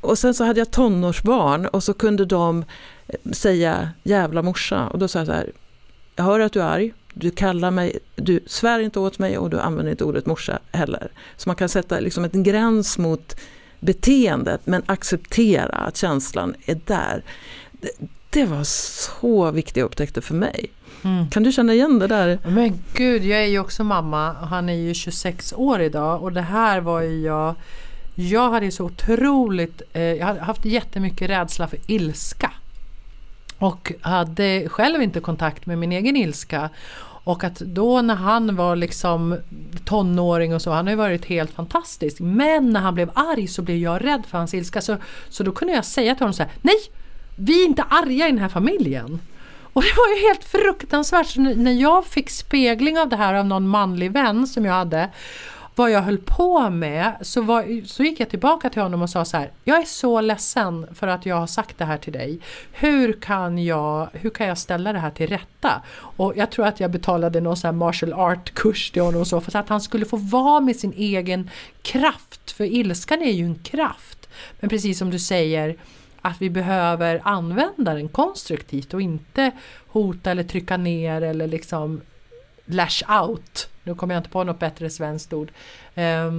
och 0.00 0.18
sen 0.18 0.34
så 0.34 0.44
hade 0.44 0.60
jag 0.60 0.70
tonårsbarn 0.70 1.66
och 1.66 1.82
så 1.82 1.94
kunde 1.94 2.24
de 2.24 2.64
eh, 3.06 3.32
säga 3.32 3.90
jävla 4.02 4.42
morsa. 4.42 4.88
Och 4.88 4.98
då 4.98 5.08
sa 5.08 5.18
jag 5.18 5.26
så 5.26 5.32
här, 5.32 5.52
jag 6.16 6.24
hör 6.24 6.40
att 6.40 6.52
du 6.52 6.60
är 6.60 6.66
arg, 6.66 6.92
du 7.14 7.30
kallar 7.30 7.70
mig, 7.70 7.98
du 8.14 8.40
svär 8.46 8.78
inte 8.78 9.00
åt 9.00 9.18
mig 9.18 9.38
och 9.38 9.50
du 9.50 9.60
använder 9.60 9.90
inte 9.90 10.04
ordet 10.04 10.26
morsa 10.26 10.58
heller. 10.72 11.10
Så 11.36 11.48
man 11.48 11.56
kan 11.56 11.68
sätta 11.68 12.00
liksom 12.00 12.24
en 12.32 12.42
gräns 12.42 12.98
mot 12.98 13.36
beteendet 13.80 14.60
men 14.64 14.82
acceptera 14.86 15.76
att 15.76 15.96
känslan 15.96 16.54
är 16.66 16.80
där. 16.86 17.22
Det, 17.72 17.90
det 18.30 18.44
var 18.44 18.64
så 18.64 19.50
viktiga 19.50 19.84
upptäckter 19.84 20.20
för 20.20 20.34
mig. 20.34 20.70
Mm. 21.04 21.30
Kan 21.30 21.42
du 21.42 21.52
känna 21.52 21.74
igen 21.74 21.98
det 21.98 22.06
där? 22.06 22.38
Men 22.46 22.78
gud, 22.94 23.24
jag 23.24 23.42
är 23.42 23.46
ju 23.46 23.58
också 23.58 23.84
mamma. 23.84 24.32
Han 24.32 24.68
är 24.68 24.74
ju 24.74 24.94
26 24.94 25.52
år 25.56 25.80
idag 25.80 26.22
och 26.22 26.32
det 26.32 26.40
här 26.40 26.80
var 26.80 27.00
ju 27.00 27.20
jag 27.20 27.54
jag 28.14 28.50
hade 28.50 28.70
så 28.70 28.84
otroligt, 28.84 29.82
eh, 29.92 30.02
jag 30.02 30.26
hade 30.26 30.40
haft 30.40 30.64
jättemycket 30.64 31.30
rädsla 31.30 31.68
för 31.68 31.78
ilska. 31.86 32.50
Och 33.62 33.92
hade 34.00 34.68
själv 34.68 35.02
inte 35.02 35.20
kontakt 35.20 35.66
med 35.66 35.78
min 35.78 35.92
egen 35.92 36.16
ilska. 36.16 36.70
Och 37.24 37.44
att 37.44 37.58
då 37.58 38.02
när 38.02 38.14
han 38.14 38.56
var 38.56 38.76
liksom 38.76 39.38
tonåring 39.84 40.54
och 40.54 40.62
så, 40.62 40.70
han 40.70 40.86
har 40.86 40.92
ju 40.92 40.96
varit 40.96 41.24
helt 41.24 41.50
fantastisk. 41.50 42.20
Men 42.20 42.70
när 42.70 42.80
han 42.80 42.94
blev 42.94 43.10
arg 43.14 43.46
så 43.46 43.62
blev 43.62 43.76
jag 43.76 44.04
rädd 44.04 44.22
för 44.28 44.38
hans 44.38 44.54
ilska. 44.54 44.80
Så, 44.80 44.96
så 45.28 45.42
då 45.42 45.52
kunde 45.52 45.74
jag 45.74 45.84
säga 45.84 46.14
till 46.14 46.22
honom 46.22 46.34
så 46.34 46.42
här, 46.42 46.52
nej! 46.62 46.76
Vi 47.36 47.62
är 47.62 47.66
inte 47.66 47.82
arga 47.82 48.28
i 48.28 48.30
den 48.30 48.38
här 48.38 48.48
familjen. 48.48 49.20
Och 49.72 49.82
det 49.82 49.92
var 49.96 50.16
ju 50.16 50.28
helt 50.28 50.44
fruktansvärt. 50.44 51.26
Så 51.26 51.40
när 51.40 51.72
jag 51.72 52.06
fick 52.06 52.30
spegling 52.30 52.98
av 52.98 53.08
det 53.08 53.16
här 53.16 53.34
av 53.34 53.46
någon 53.46 53.68
manlig 53.68 54.12
vän 54.12 54.46
som 54.46 54.64
jag 54.64 54.72
hade 54.72 55.10
vad 55.74 55.90
jag 55.90 56.02
höll 56.02 56.18
på 56.18 56.70
med 56.70 57.14
så, 57.20 57.40
var, 57.40 57.86
så 57.86 58.02
gick 58.02 58.20
jag 58.20 58.30
tillbaka 58.30 58.70
till 58.70 58.82
honom 58.82 59.02
och 59.02 59.10
sa 59.10 59.24
så 59.24 59.36
här. 59.36 59.50
Jag 59.64 59.80
är 59.80 59.84
så 59.84 60.20
ledsen 60.20 60.86
för 60.94 61.06
att 61.06 61.26
jag 61.26 61.36
har 61.36 61.46
sagt 61.46 61.78
det 61.78 61.84
här 61.84 61.98
till 61.98 62.12
dig. 62.12 62.38
Hur 62.72 63.12
kan 63.12 63.64
jag, 63.64 64.08
hur 64.12 64.30
kan 64.30 64.46
jag 64.46 64.58
ställa 64.58 64.92
det 64.92 64.98
här 64.98 65.10
till 65.10 65.26
rätta? 65.26 65.82
Och 65.92 66.32
jag 66.36 66.50
tror 66.50 66.66
att 66.66 66.80
jag 66.80 66.90
betalade 66.90 67.40
någon 67.40 67.56
sån 67.56 67.68
här 67.68 67.72
martial 67.72 68.12
art 68.12 68.54
kurs 68.54 68.90
till 68.90 69.02
honom 69.02 69.20
och 69.20 69.26
så 69.26 69.40
för 69.40 69.56
att 69.56 69.68
han 69.68 69.80
skulle 69.80 70.06
få 70.06 70.16
vara 70.16 70.60
med 70.60 70.76
sin 70.76 70.92
egen 70.92 71.50
kraft. 71.82 72.50
För 72.50 72.64
ilskan 72.64 73.22
är 73.22 73.32
ju 73.32 73.44
en 73.44 73.54
kraft. 73.54 74.28
Men 74.60 74.70
precis 74.70 74.98
som 74.98 75.10
du 75.10 75.18
säger 75.18 75.76
att 76.20 76.42
vi 76.42 76.50
behöver 76.50 77.20
använda 77.24 77.94
den 77.94 78.08
konstruktivt 78.08 78.94
och 78.94 79.02
inte 79.02 79.50
hota 79.86 80.30
eller 80.30 80.44
trycka 80.44 80.76
ner 80.76 81.22
eller 81.22 81.46
liksom 81.46 82.00
lash 82.64 83.22
out, 83.22 83.68
nu 83.84 83.94
kommer 83.94 84.14
jag 84.14 84.20
inte 84.20 84.30
på 84.30 84.44
något 84.44 84.58
bättre 84.58 84.90
svenskt 84.90 85.32
ord, 85.32 85.52
eh, 85.94 86.30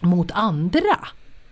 mot 0.00 0.30
andra. 0.30 0.98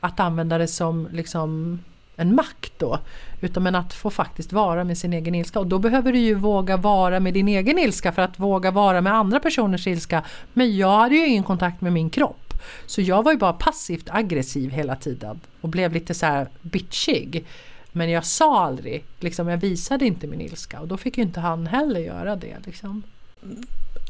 Att 0.01 0.21
använda 0.21 0.59
det 0.59 0.69
som 0.69 1.09
liksom 1.13 1.79
en 2.17 2.35
makt 2.35 2.73
då. 2.79 2.99
Utan 3.41 3.63
men 3.63 3.75
att 3.75 3.95
få 3.95 4.11
faktiskt 4.11 4.53
vara 4.53 4.85
med 4.85 4.99
sin 4.99 5.13
egen 5.13 5.35
ilska. 5.35 5.61
Och 5.61 5.67
då 5.67 5.79
behöver 5.79 6.13
du 6.13 6.19
ju 6.19 6.35
våga 6.35 6.77
vara 6.77 7.21
med 7.21 7.35
din 7.35 7.49
egen 7.49 7.79
ilska 7.79 8.13
för 8.13 8.23
att 8.23 8.39
våga 8.39 8.71
vara 8.71 9.01
med 9.01 9.15
andra 9.15 9.41
personers 9.41 9.87
ilska. 9.87 10.25
Men 10.53 10.77
jag 10.77 10.99
hade 10.99 11.15
ju 11.15 11.27
ingen 11.27 11.45
kontakt 11.45 11.81
med 11.81 11.93
min 11.93 12.11
kropp. 12.11 12.55
Så 12.87 13.01
jag 13.01 13.23
var 13.23 13.33
ju 13.33 13.39
bara 13.39 13.53
passivt 13.53 14.09
aggressiv 14.11 14.71
hela 14.71 14.97
tiden. 14.97 15.41
Och 15.61 15.69
blev 15.69 15.93
lite 15.93 16.15
så 16.15 16.27
här 16.27 16.49
bitchig. 16.63 17.45
Men 17.93 18.11
jag 18.11 18.25
sa 18.25 18.65
aldrig, 18.65 19.05
liksom, 19.21 19.49
jag 19.49 19.57
visade 19.57 20.07
inte 20.07 20.27
min 20.27 20.41
ilska. 20.41 20.81
Och 20.81 20.89
då 20.89 20.97
fick 20.97 21.17
ju 21.19 21.23
inte 21.23 21.41
han 21.41 21.67
heller 21.67 22.01
göra 22.01 22.37
det. 22.37 22.57
Liksom 22.67 23.03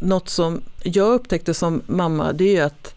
något 0.03 0.29
som 0.29 0.63
jag 0.83 1.15
upptäckte 1.15 1.55
som 1.55 1.83
mamma, 1.87 2.33
det 2.33 2.45
är 2.45 2.53
ju 2.53 2.61
att, 2.61 2.95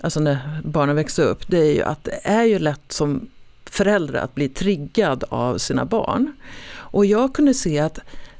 alltså 0.00 0.20
när 0.20 0.60
barnen 0.64 0.96
växer 0.96 1.24
upp, 1.24 1.48
det 1.48 1.58
är 1.58 1.74
ju 1.74 1.82
att 1.82 2.04
det 2.04 2.20
är 2.22 2.44
ju 2.44 2.58
lätt 2.58 2.92
som 2.92 3.28
förälder 3.64 4.14
att 4.14 4.34
bli 4.34 4.48
triggad 4.48 5.24
av 5.28 5.58
sina 5.58 5.84
barn. 5.84 6.32
Och 6.74 7.06
jag 7.06 7.34
kunde 7.34 7.54
se 7.54 7.78
att 7.78 7.98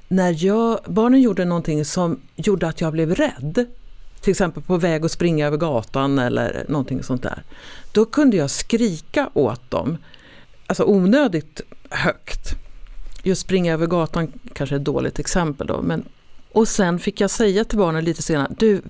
när 0.09 0.45
jag, 0.45 0.81
barnen 0.87 1.21
gjorde 1.21 1.45
någonting 1.45 1.85
som 1.85 2.21
gjorde 2.37 2.69
att 2.69 2.81
jag 2.81 2.93
blev 2.93 3.14
rädd, 3.14 3.66
till 4.21 4.31
exempel 4.31 4.62
på 4.62 4.76
väg 4.76 5.04
att 5.04 5.12
springa 5.12 5.47
över 5.47 5.57
gatan 5.57 6.19
eller 6.19 6.64
någonting 6.69 7.02
sånt 7.02 7.23
där. 7.23 7.43
Då 7.93 8.04
kunde 8.04 8.37
jag 8.37 8.50
skrika 8.50 9.31
åt 9.35 9.71
dem, 9.71 9.99
alltså 10.66 10.85
onödigt 10.85 11.61
högt. 11.90 12.54
Just 13.23 13.43
springa 13.43 13.73
över 13.73 13.87
gatan 13.87 14.33
kanske 14.52 14.75
är 14.75 14.78
ett 14.78 14.85
dåligt 14.85 15.19
exempel 15.19 15.66
då, 15.66 15.83
men 15.83 16.04
och 16.54 16.68
sen 16.68 16.99
fick 16.99 17.20
jag 17.20 17.30
säga 17.30 17.64
till 17.64 17.78
barnen 17.78 18.04
lite 18.04 18.23
senare, 18.23 18.54
du, 18.58 18.82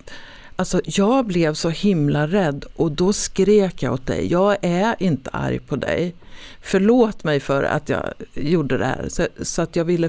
alltså 0.57 0.81
jag 0.85 1.27
blev 1.27 1.55
så 1.55 1.71
himla 1.71 2.27
rädd 2.27 2.65
och 2.77 2.93
då 2.93 3.13
skrek 3.13 3.83
jag 3.83 3.93
åt 3.93 4.07
dig, 4.07 4.27
jag 4.33 4.57
är 4.63 4.97
inte 4.99 5.31
arg 5.31 5.59
på 5.59 5.77
dig. 5.77 6.15
Förlåt 6.63 7.25
mig 7.25 7.41
för 7.41 7.63
att 7.63 7.89
jag 7.89 8.13
gjorde 8.35 8.79
det 8.79 8.85
här. 8.85 9.09
Så, 9.09 9.27
så 9.43 9.63
att 9.63 9.77
jag 9.77 9.85
ville 9.85 10.09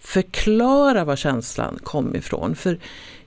förklara 0.00 1.04
var 1.04 1.16
känslan 1.16 1.78
kom 1.82 2.16
ifrån. 2.16 2.56
För 2.56 2.78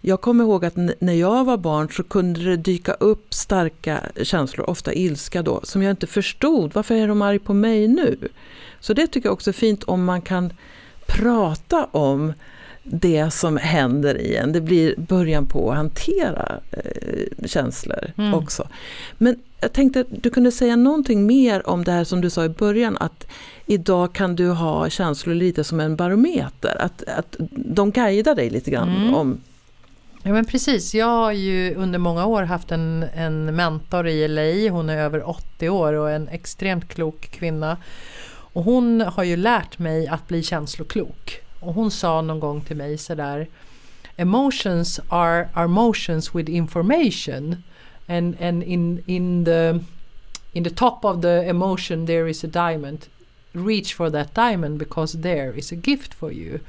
jag 0.01 0.21
kommer 0.21 0.43
ihåg 0.43 0.65
att 0.65 0.75
när 0.99 1.13
jag 1.13 1.45
var 1.45 1.57
barn 1.57 1.89
så 1.89 2.03
kunde 2.03 2.43
det 2.43 2.57
dyka 2.57 2.93
upp 2.93 3.33
starka 3.33 3.99
känslor, 4.23 4.69
ofta 4.69 4.93
ilska 4.93 5.41
då, 5.41 5.59
som 5.63 5.83
jag 5.83 5.91
inte 5.91 6.07
förstod. 6.07 6.73
Varför 6.73 6.95
är 6.95 7.07
de 7.07 7.21
arg 7.21 7.39
på 7.39 7.53
mig 7.53 7.87
nu? 7.87 8.17
Så 8.79 8.93
det 8.93 9.07
tycker 9.07 9.27
jag 9.27 9.33
också 9.33 9.49
är 9.49 9.53
fint 9.53 9.83
om 9.83 10.05
man 10.05 10.21
kan 10.21 10.53
prata 11.07 11.85
om 11.85 12.33
det 12.87 13.33
som 13.33 13.57
händer 13.57 14.21
i 14.21 14.35
en. 14.35 14.51
Det 14.51 14.61
blir 14.61 14.95
början 14.97 15.45
på 15.45 15.71
att 15.71 15.77
hantera 15.77 16.59
eh, 16.71 17.47
känslor 17.47 18.11
mm. 18.17 18.33
också. 18.33 18.67
Men 19.17 19.35
jag 19.59 19.73
tänkte 19.73 19.99
att 19.99 20.07
du 20.09 20.29
kunde 20.29 20.51
säga 20.51 20.75
någonting 20.75 21.25
mer 21.25 21.69
om 21.69 21.83
det 21.83 21.91
här 21.91 22.03
som 22.03 22.21
du 22.21 22.29
sa 22.29 22.45
i 22.45 22.49
början 22.49 22.97
att 22.99 23.27
idag 23.65 24.13
kan 24.13 24.35
du 24.35 24.49
ha 24.49 24.89
känslor 24.89 25.35
lite 25.35 25.63
som 25.63 25.79
en 25.79 25.95
barometer. 25.95 26.81
Att, 26.81 27.03
att 27.03 27.35
de 27.51 27.91
guidar 27.91 28.35
dig 28.35 28.49
lite 28.49 28.71
grann 28.71 28.89
mm. 28.89 29.15
om 29.15 29.41
Ja 30.27 30.31
men 30.31 30.45
precis, 30.45 30.95
jag 30.95 31.05
har 31.05 31.31
ju 31.31 31.75
under 31.75 31.99
många 31.99 32.25
år 32.25 32.43
haft 32.43 32.71
en, 32.71 33.05
en 33.15 33.55
mentor 33.55 34.07
i 34.07 34.27
LA, 34.27 34.71
hon 34.71 34.89
är 34.89 34.97
över 34.97 35.29
80 35.29 35.69
år 35.69 35.93
och 35.93 36.11
en 36.11 36.27
extremt 36.27 36.87
klok 36.87 37.29
kvinna. 37.31 37.77
Och 38.27 38.63
hon 38.63 39.01
har 39.01 39.23
ju 39.23 39.35
lärt 39.35 39.79
mig 39.79 40.07
att 40.07 40.27
bli 40.27 40.43
känsloklok. 40.43 41.44
Och 41.65 41.73
hon 41.73 41.91
sa 41.91 42.21
någon 42.21 42.39
gång 42.39 42.61
till 42.61 42.77
mig 42.77 42.97
sådär 42.97 43.47
Emotions 44.17 44.99
are, 45.09 45.49
are 45.53 45.67
motions 45.67 46.35
with 46.35 46.49
information. 46.49 47.63
And, 48.07 48.35
and 48.41 48.63
in, 48.63 49.03
in, 49.07 49.45
the, 49.45 49.79
in 50.53 50.63
the 50.63 50.69
top 50.69 51.05
of 51.05 51.21
the 51.21 51.49
emotion 51.49 52.05
there 52.05 52.29
is 52.29 52.43
a 52.43 52.47
diamond. 52.47 53.07
Reach 53.53 53.93
for 53.93 54.09
that 54.09 54.33
diamond 54.33 54.79
because 54.79 55.21
there 55.21 55.57
is 55.57 55.71
a 55.71 55.75
gift 55.75 56.13
for 56.13 56.31
you. 56.31 56.59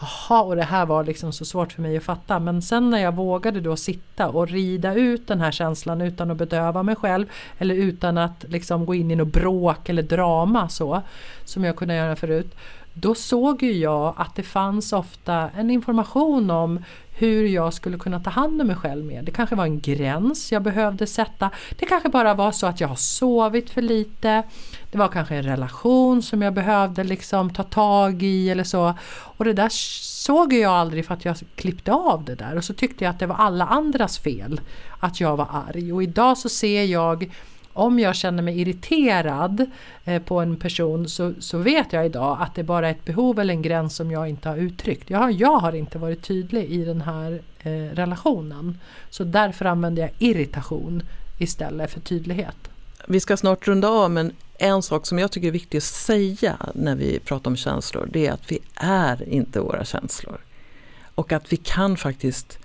Jaha, 0.00 0.42
och 0.42 0.56
det 0.56 0.62
här 0.62 0.86
var 0.86 1.04
liksom 1.04 1.32
så 1.32 1.44
svårt 1.44 1.72
för 1.72 1.82
mig 1.82 1.96
att 1.96 2.02
fatta. 2.02 2.38
Men 2.38 2.62
sen 2.62 2.90
när 2.90 2.98
jag 2.98 3.14
vågade 3.14 3.60
då 3.60 3.76
sitta 3.76 4.28
och 4.28 4.48
rida 4.48 4.94
ut 4.94 5.26
den 5.26 5.40
här 5.40 5.50
känslan 5.50 6.00
utan 6.00 6.30
att 6.30 6.36
bedöva 6.36 6.82
mig 6.82 6.96
själv 6.96 7.26
eller 7.58 7.74
utan 7.74 8.18
att 8.18 8.44
liksom 8.48 8.86
gå 8.86 8.94
in 8.94 9.10
i 9.10 9.16
något 9.16 9.32
bråk 9.32 9.88
eller 9.88 10.02
drama 10.02 10.68
så 10.68 11.02
som 11.44 11.64
jag 11.64 11.76
kunde 11.76 11.94
göra 11.94 12.16
förut 12.16 12.54
då 13.00 13.14
såg 13.14 13.62
ju 13.62 13.72
jag 13.72 14.14
att 14.16 14.36
det 14.36 14.42
fanns 14.42 14.92
ofta 14.92 15.50
en 15.50 15.70
information 15.70 16.50
om 16.50 16.80
hur 17.20 17.46
jag 17.46 17.74
skulle 17.74 17.98
kunna 17.98 18.20
ta 18.20 18.30
hand 18.30 18.60
om 18.60 18.66
mig 18.66 18.76
själv 18.76 19.04
mer. 19.04 19.22
Det 19.22 19.30
kanske 19.30 19.56
var 19.56 19.64
en 19.64 19.80
gräns 19.80 20.52
jag 20.52 20.62
behövde 20.62 21.06
sätta. 21.06 21.50
Det 21.78 21.86
kanske 21.86 22.08
bara 22.08 22.34
var 22.34 22.52
så 22.52 22.66
att 22.66 22.80
jag 22.80 22.88
har 22.88 22.96
sovit 22.96 23.70
för 23.70 23.82
lite. 23.82 24.42
Det 24.90 24.98
var 24.98 25.08
kanske 25.08 25.34
en 25.36 25.42
relation 25.42 26.22
som 26.22 26.42
jag 26.42 26.54
behövde 26.54 27.04
liksom 27.04 27.50
ta 27.50 27.62
tag 27.62 28.22
i 28.22 28.50
eller 28.50 28.64
så. 28.64 28.94
Och 29.10 29.44
det 29.44 29.52
där 29.52 29.68
såg 29.70 30.52
jag 30.52 30.72
aldrig 30.72 31.06
för 31.06 31.14
att 31.14 31.24
jag 31.24 31.36
klippte 31.54 31.92
av 31.92 32.24
det 32.24 32.34
där 32.34 32.56
och 32.56 32.64
så 32.64 32.74
tyckte 32.74 33.04
jag 33.04 33.10
att 33.10 33.18
det 33.18 33.26
var 33.26 33.36
alla 33.36 33.66
andras 33.66 34.18
fel 34.18 34.60
att 35.00 35.20
jag 35.20 35.36
var 35.36 35.48
arg. 35.68 35.92
Och 35.92 36.02
idag 36.02 36.38
så 36.38 36.48
ser 36.48 36.84
jag 36.84 37.30
om 37.72 37.98
jag 37.98 38.16
känner 38.16 38.42
mig 38.42 38.60
irriterad 38.60 39.66
eh, 40.04 40.22
på 40.22 40.40
en 40.40 40.56
person 40.56 41.08
så, 41.08 41.32
så 41.38 41.58
vet 41.58 41.92
jag 41.92 42.06
idag 42.06 42.38
att 42.40 42.54
det 42.54 42.62
bara 42.62 42.86
är 42.86 42.90
ett 42.90 43.04
behov 43.04 43.38
eller 43.38 43.54
en 43.54 43.62
gräns 43.62 43.96
som 43.96 44.10
jag 44.10 44.28
inte 44.28 44.48
har 44.48 44.56
uttryckt. 44.56 45.10
Jag 45.10 45.18
har, 45.18 45.30
jag 45.30 45.58
har 45.58 45.72
inte 45.72 45.98
varit 45.98 46.22
tydlig 46.22 46.64
i 46.64 46.84
den 46.84 47.00
här 47.00 47.40
eh, 47.62 47.94
relationen. 47.94 48.78
Så 49.10 49.24
därför 49.24 49.64
använder 49.64 50.02
jag 50.02 50.10
irritation 50.18 51.02
istället 51.38 51.90
för 51.90 52.00
tydlighet. 52.00 52.70
Vi 53.08 53.20
ska 53.20 53.36
snart 53.36 53.68
runda 53.68 53.88
av 53.88 54.10
men 54.10 54.32
en 54.58 54.82
sak 54.82 55.06
som 55.06 55.18
jag 55.18 55.32
tycker 55.32 55.48
är 55.48 55.52
viktig 55.52 55.78
att 55.78 55.84
säga 55.84 56.56
när 56.74 56.96
vi 56.96 57.18
pratar 57.18 57.50
om 57.50 57.56
känslor 57.56 58.08
det 58.12 58.26
är 58.26 58.32
att 58.32 58.52
vi 58.52 58.58
är 58.74 59.28
inte 59.28 59.60
våra 59.60 59.84
känslor. 59.84 60.40
Och 61.14 61.32
att 61.32 61.52
vi 61.52 61.56
kan 61.56 61.96
faktiskt 61.96 62.58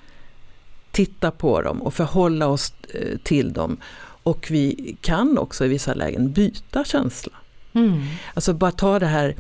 titta 0.91 1.31
på 1.31 1.61
dem 1.61 1.81
och 1.81 1.93
förhålla 1.93 2.47
oss 2.47 2.73
eh, 2.93 3.17
till 3.23 3.53
dem. 3.53 3.77
Och 4.25 4.47
vi 4.51 4.97
kan 5.01 5.37
också 5.37 5.65
i 5.65 5.67
vissa 5.67 5.93
lägen 5.93 6.31
byta 6.31 6.83
känsla. 6.83 7.33
Mm. 7.73 8.01
Alltså 8.33 8.53
bara 8.53 8.71
ta 8.71 8.99
det 8.99 9.05
här 9.05 9.35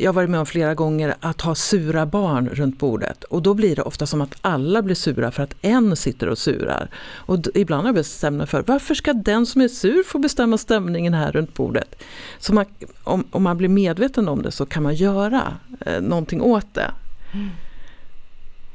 jag 0.00 0.08
har 0.08 0.14
varit 0.14 0.30
med 0.30 0.40
om 0.40 0.46
flera 0.46 0.74
gånger 0.74 1.14
att 1.20 1.40
ha 1.40 1.54
sura 1.54 2.06
barn 2.06 2.48
runt 2.48 2.78
bordet 2.78 3.24
och 3.24 3.42
då 3.42 3.54
blir 3.54 3.76
det 3.76 3.82
ofta 3.82 4.06
som 4.06 4.20
att 4.20 4.34
alla 4.40 4.82
blir 4.82 4.94
sura 4.94 5.30
för 5.30 5.42
att 5.42 5.54
en 5.62 5.96
sitter 5.96 6.28
och 6.28 6.38
surar. 6.38 6.90
Och 7.14 7.38
ibland 7.54 7.82
har 7.82 7.88
jag 7.88 7.94
bestämt 7.94 8.36
mig 8.36 8.46
för 8.46 8.64
varför 8.66 8.94
ska 8.94 9.12
den 9.12 9.46
som 9.46 9.60
är 9.60 9.68
sur 9.68 10.02
få 10.02 10.18
bestämma 10.18 10.58
stämningen 10.58 11.14
här 11.14 11.32
runt 11.32 11.54
bordet? 11.54 12.02
Så 12.38 12.54
man, 12.54 12.64
om, 13.04 13.24
om, 13.30 13.42
man 13.42 13.56
blir 13.56 13.68
medveten 13.68 14.28
om 14.28 14.42
det 14.42 14.50
så 14.50 14.66
kan 14.66 14.82
man 14.82 14.94
göra 14.94 15.56
eh, 15.80 16.00
någonting 16.00 16.42
åt 16.42 16.74
det. 16.74 16.90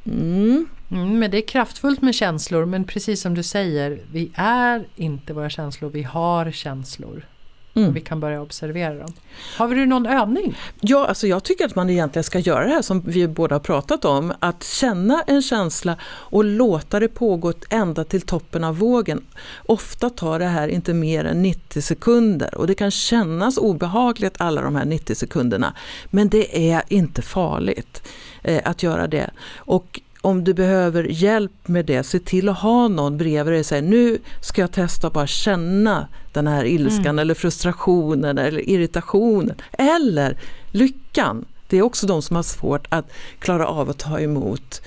Mm. 0.05 0.65
Mm, 0.91 1.19
men 1.19 1.31
det 1.31 1.37
är 1.37 1.47
kraftfullt 1.47 2.01
med 2.01 2.15
känslor 2.15 2.65
men 2.65 2.83
precis 2.83 3.21
som 3.21 3.33
du 3.33 3.43
säger, 3.43 3.99
vi 4.11 4.31
är 4.35 4.87
inte 4.95 5.33
våra 5.33 5.49
känslor, 5.49 5.89
vi 5.89 6.03
har 6.03 6.51
känslor. 6.51 7.25
Mm. 7.75 7.89
Och 7.89 7.95
vi 7.95 8.01
kan 8.01 8.19
börja 8.19 8.41
observera 8.41 8.93
dem. 8.93 9.13
Har 9.57 9.67
du 9.67 9.85
någon 9.85 10.05
övning? 10.05 10.57
Ja, 10.81 11.07
alltså 11.07 11.27
jag 11.27 11.43
tycker 11.43 11.65
att 11.65 11.75
man 11.75 11.89
egentligen 11.89 12.23
ska 12.23 12.39
göra 12.39 12.63
det 12.63 12.73
här 12.73 12.81
som 12.81 13.01
vi 13.01 13.27
båda 13.27 13.55
har 13.55 13.59
pratat 13.59 14.05
om. 14.05 14.33
Att 14.39 14.63
känna 14.63 15.23
en 15.27 15.41
känsla 15.41 15.97
och 16.03 16.43
låta 16.43 16.99
det 16.99 17.07
pågå 17.07 17.53
ända 17.69 18.03
till 18.03 18.21
toppen 18.21 18.63
av 18.63 18.77
vågen. 18.77 19.25
Ofta 19.65 20.09
tar 20.09 20.39
det 20.39 20.45
här 20.45 20.67
inte 20.67 20.93
mer 20.93 21.25
än 21.25 21.41
90 21.41 21.81
sekunder 21.81 22.55
och 22.55 22.67
det 22.67 22.75
kan 22.75 22.91
kännas 22.91 23.57
obehagligt 23.57 24.35
alla 24.37 24.61
de 24.61 24.75
här 24.75 24.85
90 24.85 25.15
sekunderna. 25.15 25.73
Men 26.09 26.29
det 26.29 26.71
är 26.73 26.83
inte 26.87 27.21
farligt 27.21 28.09
eh, 28.43 28.61
att 28.65 28.83
göra 28.83 29.07
det. 29.07 29.29
Och 29.57 30.01
om 30.23 30.43
du 30.43 30.53
behöver 30.53 31.03
hjälp 31.03 31.67
med 31.67 31.85
det, 31.85 32.03
se 32.03 32.19
till 32.19 32.49
att 32.49 32.59
ha 32.59 32.87
någon 32.87 33.17
bredvid 33.17 33.53
dig 33.53 33.59
och 33.59 33.65
säga 33.65 33.81
nu 33.81 34.17
ska 34.41 34.61
jag 34.61 34.71
testa 34.71 35.07
att 35.07 35.13
bara 35.13 35.27
känna 35.27 36.07
den 36.31 36.47
här 36.47 36.65
ilskan 36.65 37.05
mm. 37.05 37.19
eller 37.19 37.33
frustrationen 37.33 38.37
eller 38.37 38.69
irritationen 38.69 39.55
eller 39.71 40.37
lyckan. 40.71 41.45
Det 41.67 41.77
är 41.77 41.81
också 41.81 42.07
de 42.07 42.21
som 42.21 42.35
har 42.35 42.43
svårt 42.43 42.87
att 42.89 43.05
klara 43.39 43.67
av 43.67 43.89
att 43.89 43.97
ta 43.97 44.19
emot 44.19 44.81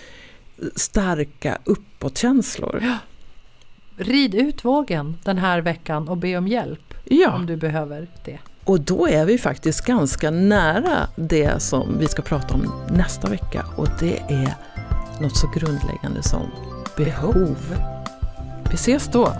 starka 0.76 1.59
uppåtkänslor. 1.64 2.81
Ja. 2.83 2.99
Rid 3.97 4.35
ut 4.35 4.64
vågen 4.64 5.16
den 5.25 5.38
här 5.38 5.61
veckan 5.61 6.09
och 6.09 6.16
be 6.16 6.37
om 6.37 6.49
hjälp 6.49 6.95
ja. 7.05 7.35
om 7.35 7.47
du 7.47 7.57
behöver 7.57 8.09
det. 8.25 8.38
Och 8.64 8.81
då 8.81 9.09
är 9.09 9.25
vi 9.25 9.38
faktiskt 9.38 9.87
ganska 9.87 10.31
nära 10.31 11.09
det 11.16 11.62
som 11.62 11.99
vi 11.99 12.07
ska 12.07 12.23
prata 12.23 12.55
om 12.55 12.73
nästa 12.90 13.28
vecka 13.28 13.66
och 13.76 13.88
det 14.00 14.19
är 14.19 14.55
något 15.21 15.37
så 15.37 15.51
grundläggande 15.55 16.23
som 16.23 16.51
behov. 16.97 17.57
Vi 18.71 18.75
ses 18.75 19.09
då! 19.09 19.33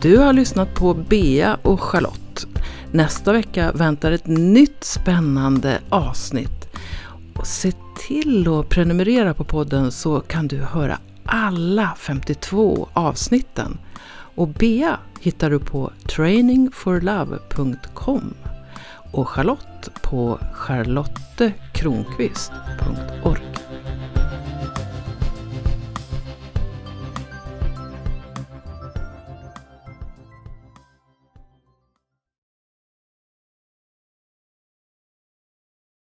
Du 0.00 0.18
har 0.18 0.32
lyssnat 0.32 0.74
på 0.74 0.94
Bea 0.94 1.58
och 1.62 1.80
Charlotte. 1.80 2.46
Nästa 2.92 3.32
vecka 3.32 3.72
väntar 3.72 4.12
ett 4.12 4.26
nytt 4.26 4.84
spännande 4.84 5.80
avsnitt. 5.88 6.68
Och 7.34 7.46
se 7.46 7.72
till 8.06 8.48
att 8.48 8.68
prenumerera 8.68 9.34
på 9.34 9.44
podden 9.44 9.92
så 9.92 10.20
kan 10.20 10.48
du 10.48 10.56
höra 10.56 10.98
alla 11.24 11.94
52 11.98 12.88
avsnitten. 12.92 13.78
Och 14.34 14.48
Bea 14.48 14.98
hittar 15.20 15.50
du 15.50 15.58
på 15.58 15.92
trainingforlove.com 16.08 18.34
och 19.16 19.28
Charlotte 19.28 19.90
på 20.02 20.38
charlottekronqvist.org. 20.52 23.45